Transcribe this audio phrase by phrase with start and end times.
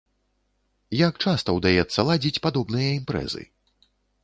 [1.07, 3.47] Як часта ўдаецца ладзіць падобныя імпрэзы?